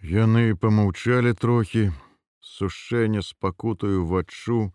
[0.00, 1.92] Яны помаўчалі трохі,
[2.40, 4.72] сушэнне з пакутаю вачу,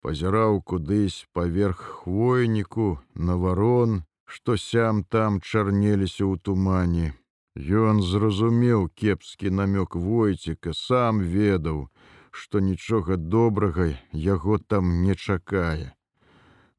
[0.00, 7.18] пазіраў кудысь паверх хвойніку на варон, што сям там чарнеліся ў тумане.
[7.58, 11.90] Ён зразумеў кепскі намёк войціка, сам ведаў,
[12.30, 15.94] што нічога добрага яго там не чакае.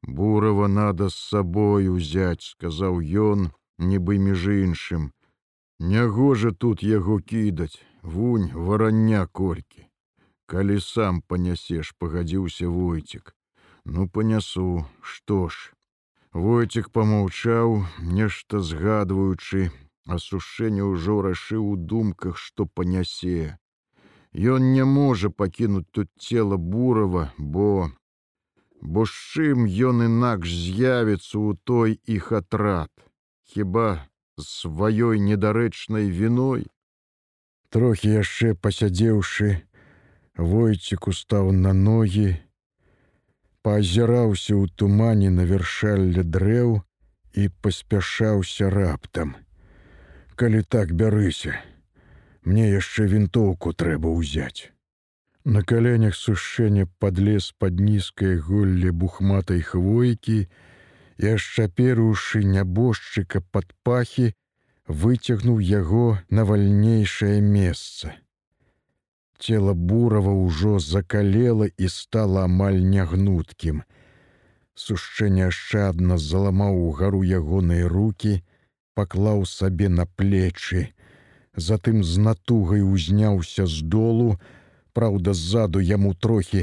[0.00, 5.12] Бурава надо з сабой узяць, сказаў ён, нібы між іншым,
[5.78, 9.84] Нягожа тут яго кідаць, вунь варання колькі.
[10.46, 13.36] Калі сам панясеш, пагадзіўся войцік.
[13.84, 15.74] Ну панясу, што ж.
[16.32, 19.68] Войцік помаўчаў, нешта згадваючы,
[20.08, 23.58] асушэнне ўжо рашыў у думках, што панясе.
[24.32, 27.92] Ён не можа пакінуць тут цела бурава, бо
[28.80, 32.92] бо з чым ён інакш з'явіцца ў той іх атрад.
[33.44, 34.08] Хіба
[34.42, 36.66] сваёй недарэчнай віной.
[37.70, 39.62] Трохі яшчэ пасядзеўшы,
[40.36, 42.36] войцік устаў на ногі,
[43.62, 46.80] паазіраўся ў тумане на вяршалле дрэў
[47.34, 49.34] і паспяшаўся раптам.
[50.36, 51.56] Калі так бярыся,
[52.44, 54.70] мне яшчэ вінтоўку трэба ўзяць.
[55.44, 60.46] На каленях сушэння падлез пад нізкай голле бухматай хвойкі,
[61.18, 64.32] і ашчаперыўшы нябожчыка пад пахі,
[64.86, 68.14] выцягнуў яго на вальнейшае месца.
[69.38, 73.82] Цела бурава ўжо закалела і стала амаль нягнуткім.
[74.74, 78.44] Сушчэнне ашчадна заламаў угару ягоныя руки,
[78.94, 80.92] паклаў сабе на плечы,
[81.56, 84.36] затым з натугай узняўся з долу,
[84.96, 86.62] Праўда, ззаду яму трохі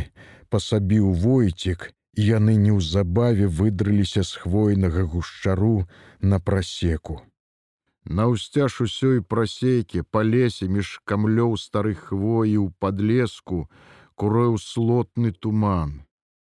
[0.50, 1.84] пасабіў войцік,
[2.16, 5.86] яны неўзабаве выдраліся з хвойнага гушчару
[6.22, 7.22] на прасеку.
[8.06, 13.69] Наўсцяж усёй прасейкі па лесе між камлёў старых хвоі ў падлеску
[14.16, 16.03] курэў слотны туман.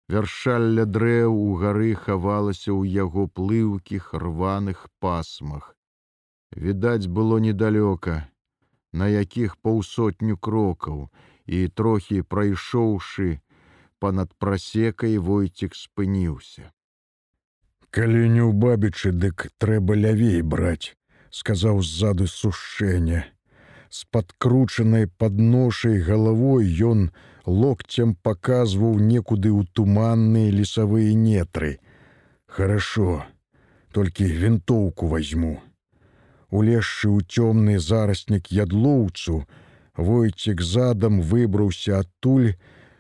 [0.08, 5.74] Вяршалля дрэў у гары хавалася ў яго плыўкіх рваных пасмах.
[6.54, 8.28] Відаць было недалёка,
[8.92, 11.10] на якіх паўсотню крокаў
[11.46, 13.40] і трохі прайшоўшы,
[13.98, 16.70] па-над прасекай войцік спыніўся.
[17.90, 20.96] Калі не ў бабічы, дык трэба лявей браць,
[21.30, 23.24] сказаў ззаду сушэння.
[23.88, 27.08] З падкручанай падношай галавой ён
[27.46, 31.78] локцем паказваў некуды ў туманныя лесавыя нетры.
[32.46, 33.24] Хорошо,
[33.92, 35.54] толькі вінтоўку возьму.
[36.50, 39.46] Улезшы ў цёмны зараснік ядлоўцу,
[39.96, 42.52] Войцік задам выбраўся адтуль,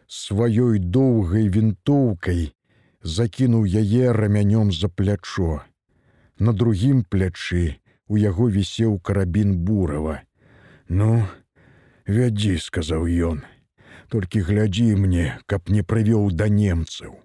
[0.08, 2.52] сваёй доўгай вінтоўкай
[3.02, 5.62] закінуў яе рамянём за плячо.
[6.38, 7.78] На другім плячы
[8.08, 10.22] у яго вісеў карабін бурава.
[10.88, 11.26] Ну,
[12.06, 13.42] вядзі, сказаў ён,
[14.08, 17.18] толькі глядзі мне, каб не прывёў да немцаў.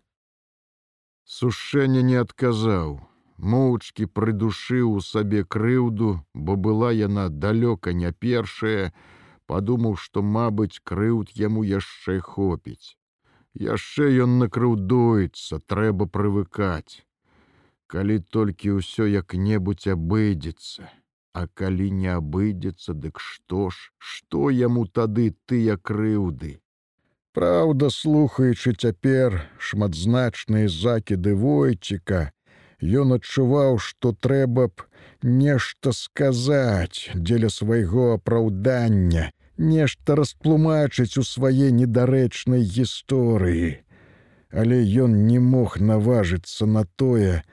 [1.25, 3.01] Сушэнне не адказаў,
[3.37, 8.93] моўчкі прыдушыў у сабе крыўду, бо была яна далёка не першая,
[9.51, 12.95] падумаў, што, мабыць, крыўд яму яшчэ хопіць.
[13.67, 17.03] Яшчэ ён накрыўдуецца, трэба прывыкаць.
[17.91, 20.87] Калі толькі ўсё як-небудзь абыдзецца,
[21.33, 26.59] А калі не абыдзецца, дык што ж, што яму тады тыя крыўды?
[27.31, 29.37] Праўда, слухаючы цяпер
[29.69, 32.21] шматзначныя закіды войціка,
[32.83, 34.87] ён адчуваў, што трэба б
[35.23, 43.83] нешта сказаць дзеля свайго апраўдання, нешта растлумачыць у свае недарэчнай гісторыі.
[44.51, 47.43] Але ён не мог наважыцца на тое,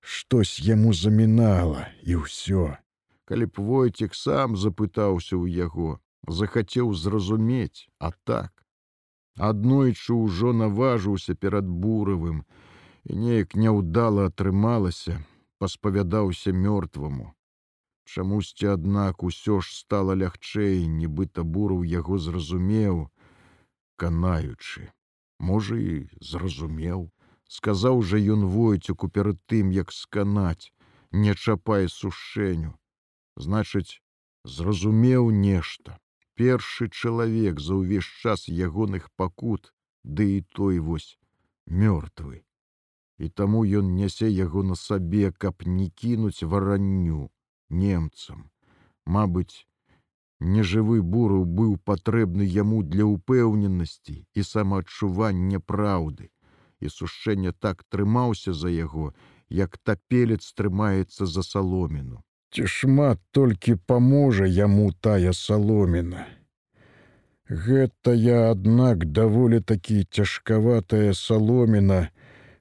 [0.00, 2.76] штось яму замінала і ўсё.
[3.24, 5.98] Калі б войцік сам запытаўся ў яго,
[6.28, 8.52] захацеў зразумець, а так.
[9.36, 12.44] Аднойчы ўжо наважыўся перад буравым,
[13.04, 15.18] і неяк няўдала атрымалася,
[15.58, 17.34] паспавядаўся мёртваму.
[18.04, 23.08] Чамусьці, аднак, усё ж стала лягчэй, нібыта бураў яго зразумеў,
[23.96, 24.92] канаючы.
[25.40, 27.08] Можа і зразумеў,
[27.48, 30.72] сказаў жа ён войцюку перад тым, як сканаць,
[31.12, 32.76] не чапай сушэню.
[33.36, 34.00] Значыць,
[34.44, 35.98] зразумеў нешта.
[36.34, 39.72] Першы чалавек за ўвесь час ягоных пакут,
[40.04, 41.16] ды і той вось
[41.66, 42.44] мёртвы.
[43.18, 47.30] І таму ён нясе яго на сабе, каб не кінуць варанню
[47.70, 48.50] немцам.
[49.06, 49.66] Мабыць,
[50.40, 56.30] нежывы бураў быў патрэбны яму для ўпэўненасці і самаадчування праўды,
[56.80, 59.12] і сушэнне так трымаўся за яго,
[59.48, 62.22] як тапелец трымаецца за саломіну.
[62.54, 66.26] ці шмат толькі паможа яму тая саломіна.
[67.50, 71.98] Гэта я, аднак, даволі такі цяжкаватая саломіна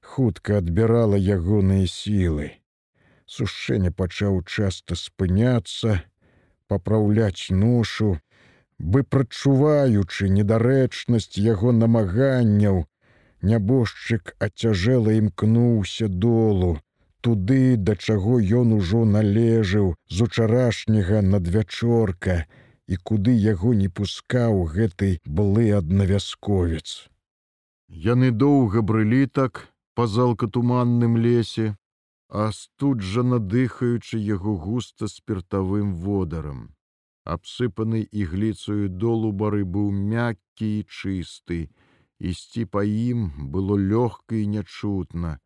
[0.02, 2.50] хутка адбірала ягоныя сілы.
[3.34, 5.94] Сушэнне пачаў часта спыняцца,
[6.70, 8.10] папраўляць ношу,
[8.78, 12.84] бы прачуваючы недарэчнасць яго намаганняў,
[13.52, 16.72] нябожчык ацяжэла імкнуўся долу,
[17.26, 22.44] туды, да чаго ён ужо належаў з учарашняга надвячорка,
[22.88, 27.10] і куды яго не пускаў гэты былы аднавязковец.
[28.14, 31.74] Яны доўга брылі так па залкатуманным лесе,
[32.34, 32.50] а
[32.82, 36.62] тут жа надыхаючы яго густа спіртавым водарам.
[37.34, 41.60] Абсыпаны ігліцаю долу бары быў мяккі і чысты,
[42.20, 45.38] ісці па ім было лёгка і нячутна.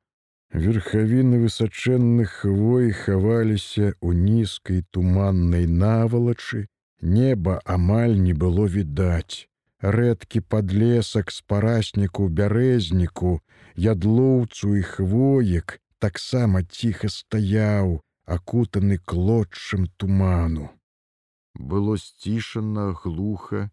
[0.54, 6.68] Верхавіны высачэнных хвой хаваліся ў нізкай туманнай навалачы,
[7.02, 9.48] Неба амаль не было відаць.
[9.82, 13.42] Рэдкі падлесак з парасніку бярэзніку,
[13.76, 20.70] ядлоўцу і хвоек таксама ціха стаяў, акутаны клодчым туману.
[21.56, 23.70] Было сцішана глуха,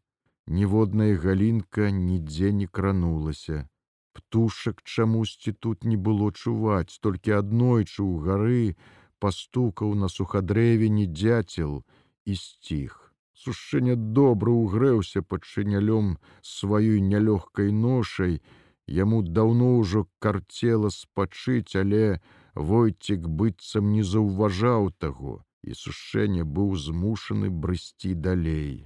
[0.46, 3.68] ніводная галінка нідзе не кранулася.
[4.14, 8.76] Птушак чамусьці тут не было чуваць, толькі аднойчы ў гары
[9.18, 11.82] пастукаў на сухадрэвені дзяцел
[12.24, 13.00] і сціх.
[13.34, 18.40] Сушэнне добра ўгрэўся пад чынялём сваёй нялёгкай ношай,
[18.86, 22.20] Яму даўно ўжо карцела спачыць, але
[22.54, 28.84] войцік быццам не заўважаў таго, і сушэнне быў змушаны брысці далей.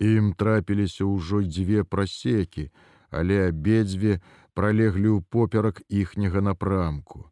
[0.00, 2.68] Ім трапіліся ўжо дзве прасекі,
[3.10, 4.20] але абедзве
[4.54, 7.30] пралеглі ў поперак іхняга напрамку.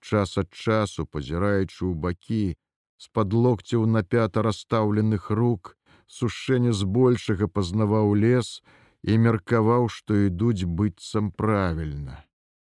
[0.00, 2.56] Час ад часу, пазіраючы ў бакі,
[3.00, 5.76] з-пад локцяў напята расстаўленых рук,
[6.06, 8.60] сушэнне збольшага пазнаваў лес
[9.02, 12.20] і меркаваў, што ідуць быццам правільна.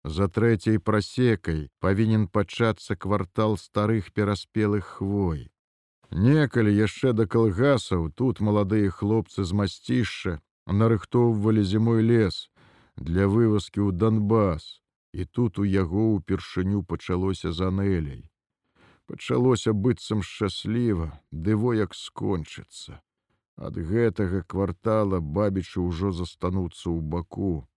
[0.03, 5.47] За трэцяй прасекай павінен пачацца квартал старых пераспелых хвой.
[6.12, 12.50] Некалі яшчэ да калгасаў тут маладыя хлопцы з масцішча нарыхтоўвалі зімой лес
[12.97, 14.83] для вывазкі ў Донбас,
[15.13, 18.27] і тут у яго ўпершыню пачалося за анелей
[19.07, 23.01] пачалося быццам шчасліва, ды во як скончыцца.
[23.57, 27.67] Ад гэтага квартала бабічы ўжо застануцца ў баку.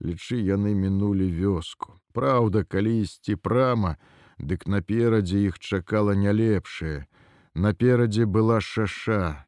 [0.00, 2.00] Лічы яны мінулі вёску.
[2.12, 3.98] Праўда, калісьці прама,
[4.38, 7.06] дык наперадзе іх чакала не лепшае.
[7.54, 9.44] Наперадзе была шаша.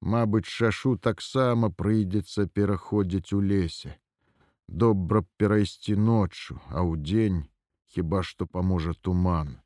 [0.00, 3.96] Мабыць, шашу таксама прыйдзецца пераходзіць у лесе.
[4.68, 7.44] Добра перайсці ноччу, а ў дзень
[7.96, 9.56] хіба што паможа туман.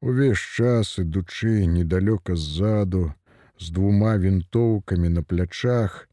[0.00, 3.14] Увесь час ідучы недалёка ззаду,
[3.60, 6.06] з двума вінтоўкамі на плячах,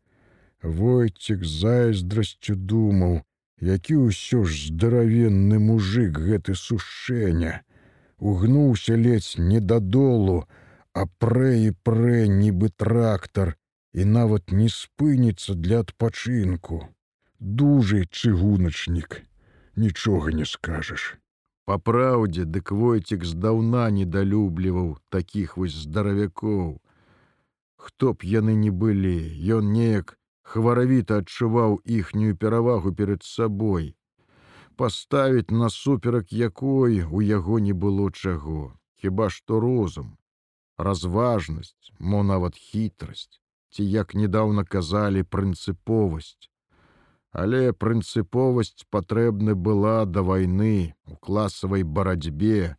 [0.63, 3.21] Войцік зайздрасцю думаў,
[3.61, 7.61] які ўсё ж здаравенны мужик гэты сушэння,
[8.17, 10.45] угнуўся ледзь не дадолу,
[10.93, 13.53] а прэ і прэ нібы трактар
[13.93, 16.89] і нават не спыніцца для адпачынку.
[17.39, 19.21] Дужы чыгуначнік,
[19.75, 21.17] нічога не скажаш.
[21.69, 26.81] Па праўдзе, дык войцік здаўна недалюбліваў такіх вось здаравякоў.
[27.87, 29.15] Хто б яны не былі,
[29.55, 30.09] ён неяк
[30.43, 33.85] хваравіта адчуваў іхнюю перавагу перад сабой.
[34.75, 40.09] Паставіць насуперак якой у яго не было чаго, хіба што розум,
[40.77, 43.39] разважнасць, мо нават хітрасць,
[43.71, 46.51] ці як недаўна казалі прынцыповасць.
[47.31, 52.75] Але прынцыповасць патрэбна была да вайны у класавай барацьбе,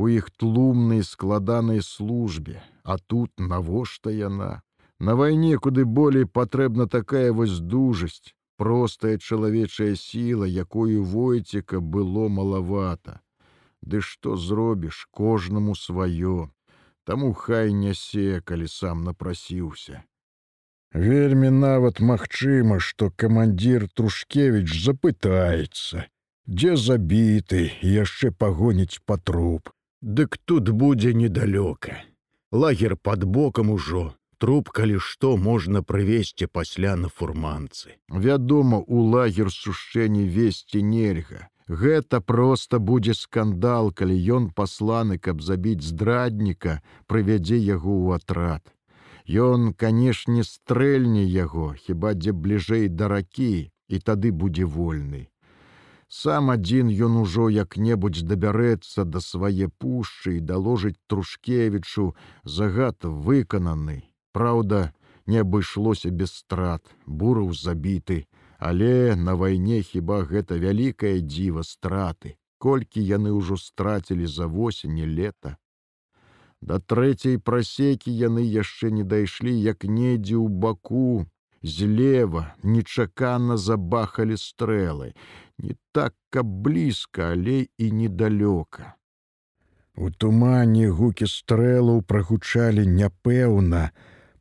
[0.00, 4.62] у іх тлумнай складанай службе, а тут навошта яна.
[4.98, 13.20] На вайне куды болей патрэбна такая вось дужасць, простая чалавечая сіла, якую войціка было малавата.
[13.82, 16.48] Ды што зробіш кожнаму сваё,
[17.04, 20.02] Таму хай нясе, калі сам напрасіўся.
[20.94, 26.04] Вельмі нават магчыма, што камандзір Трушкевіч запытаецца,
[26.46, 29.72] дзе забіты яшчэ пагоніць па труп.
[30.02, 32.00] Дык тут будзе недалёка.
[32.52, 38.00] Лагер под бокам ужо, труп, калі што можна прывесці пасля на фурманцы.
[38.08, 41.48] Вядома, у лагер сушэнні весці нельга.
[41.68, 48.64] Гэта проста будзе скандал, калі ён пасланы, каб забіць здрадніка, прывядзе яго ў атрад.
[49.28, 55.29] Ён, канешне, стрэльне яго, хіба дзе бліжэй да ракі і тады будзе вольны.
[56.10, 62.06] Сам адзін ён ужо як-небудзь дабярэцца да свае пушчы і даложыць трушкевічу
[62.42, 64.02] загад выкананы.
[64.34, 64.80] Праўда,
[65.30, 68.26] не абышлося без страт, бураў забіты,
[68.58, 75.56] але на вайне хіба гэта вялікае дзіва страты, колькі яны ўжо страцілі за восені лета.
[76.60, 81.26] Да трэцяй прасекі яны яшчэ не дайшлі, як недзе ў баку,
[81.62, 85.12] злева нечакана забахалі стрэлы,
[85.58, 88.96] не так, каб блізка, але і недалёка.
[89.96, 93.90] У тумане гукі стрэлаў прагучалі няпэўна,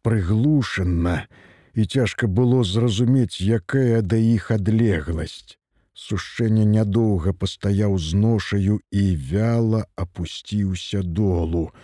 [0.01, 1.27] прыглушана,
[1.73, 5.59] і цяжка было зразумець, якая да іх адлегласць.
[5.93, 11.75] Сушэнне нядоўга пастаяў з ношаю і вяла апусціўся долу.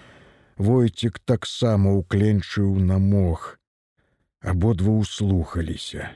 [0.56, 3.60] Войцік таксама ўкленчыў на мох
[4.46, 6.10] абодва услухаліся.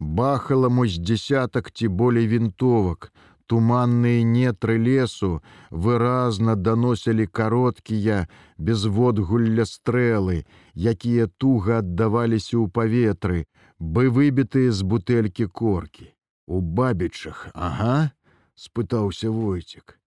[0.00, 3.12] Бахала мось десятак ці болей вінтовак,
[3.46, 8.26] туманныя нетры лесу выразна даносілі кароткія
[8.58, 10.44] безводгулля стрэлы,
[10.74, 13.46] якія туга аддаваліся ў паветры,
[13.78, 16.10] бы выбітыя з бутэлькі коркі.
[16.46, 18.10] У бабічах, ага,
[18.56, 20.00] спытаўся войцік.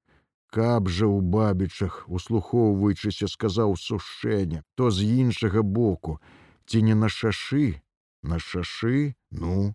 [0.51, 6.19] Каб жа ў бабічах, услухоўваючыся, сказаў сушэнне, то з іншага боку,
[6.67, 7.81] ці не на шашы
[8.21, 9.73] на шашы ну.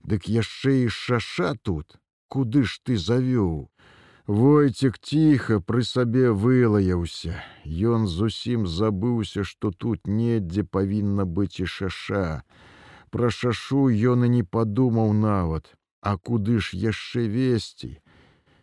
[0.00, 1.98] Дык яшчэ і шаша тут.
[2.28, 3.68] Куды ж ты завёў?
[4.26, 7.34] Войцек ціха пры сабе вылаяўся.
[7.66, 12.42] Ён зусім забыўся што тут недзе павінна быць і шаша.
[13.10, 15.74] Пра шашу ён і не падумаў нават.
[16.00, 17.98] А куды ж яшчэ весці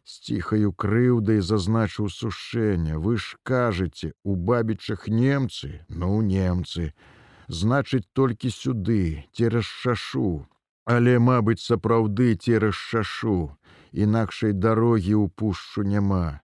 [0.07, 2.97] з ціхаю крыўдай зазначыў сушэння.
[2.97, 6.93] Вы ж кажаце у бабічах немцы ну немцы
[7.47, 9.01] значыць толькі сюды
[9.33, 10.29] цераз шашу
[10.87, 13.37] але мабыць сапраўды цераз шашу
[14.05, 16.39] інакшай дарогі ў пушчу няма.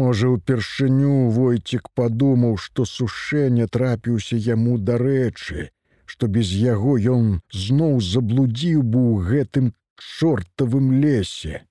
[0.00, 5.70] Можа упершыню войцік падумаў што сушэнне трапіўся яму дарэчы
[6.12, 7.26] што без яго ён
[7.62, 9.72] зноў заблудзіў бы ў гэтым
[10.18, 11.62] чортавым лесе.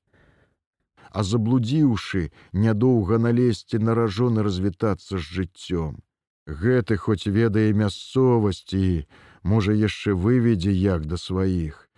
[1.12, 2.28] А заблудзіўшы
[2.66, 5.96] нядоўга налезці наражоны развітацца з жыццём
[6.48, 9.04] Гэты хоць ведае мясцовасці,
[9.44, 11.90] можа яшчэ выведзе як да сваіх.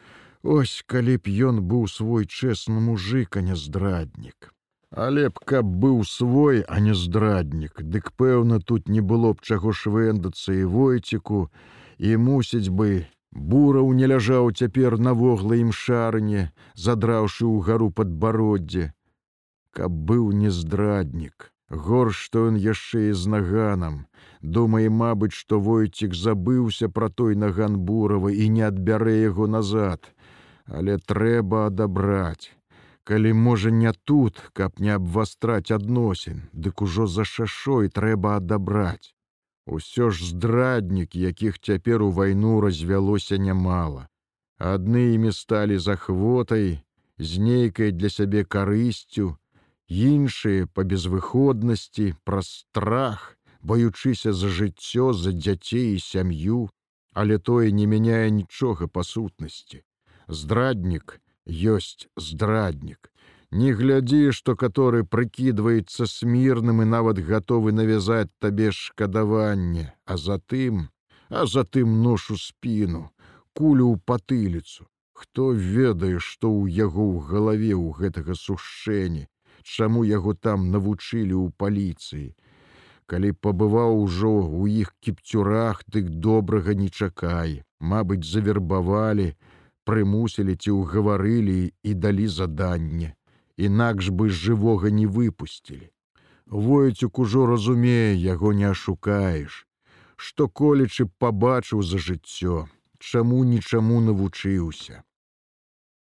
[0.42, 4.50] Оось калі б ён быў свой чэсны мужик, а не здраднік.
[4.90, 9.72] Але б каб быў свой, а не здраднік, дык пэўна, тут не было б чаго
[9.72, 11.52] швендацца і войціку,
[12.00, 18.94] і мусіць бы, бураў не ляжаў цяпер на вогла ім шарыне, задраўшы ў гару падбароддзе.
[19.78, 24.06] Каб быў не здраднік, Горш, што ён яшчэ і з наганам,
[24.42, 30.10] думае, мабыць, што войцік забыўся пра той наган бурава і не адбярэ яго назад,
[30.66, 32.50] але трэба адабраць.
[33.04, 39.14] Калі можа не тут, каб не абвастраць адносін, дык ужо за шашой трэба адабраць.
[39.66, 44.10] Усё ж здраднік, якіх цяпер у вайну развялося нямала.
[44.58, 46.82] Адны імі сталі захвотай,
[47.20, 49.38] з нейкай для сябе карысцю,
[49.90, 56.70] іншыя па безвыходнасці праз страх баючыся за жыццё за дзяцей і сям'ю.
[57.14, 59.82] Але тое не мяняе нічога па сутнасці.
[60.28, 61.20] Здраднік
[61.50, 63.10] ёсць здраднік.
[63.52, 70.86] Не глядзі што который прыкідваецца смірным і нават гатовы навязаць табе шкадаванне а затым
[71.30, 73.10] а затым ношу спіну
[73.58, 74.86] кулю ў патыліцу.
[75.14, 79.26] Хто ведае што ў яго ў галаве ў гэтага сушэння
[79.64, 82.36] чаму яго там навучылі ў паліцыі.
[83.10, 89.34] Калі пабываў ужо ў іх кіпцюрах, дык добрага не чакай, Мабыць, завербавалі,
[89.88, 93.16] прымусілі ці ўгаварылі і далі заданне.
[93.58, 95.90] Інакш бы жывога не выпусцілі.
[96.46, 99.66] Войцюк ужо разумее, яго не ашукаеш.
[100.16, 102.68] Што колечы пабачыў за жыццё,
[103.00, 105.04] чаму нічаму навучыўся.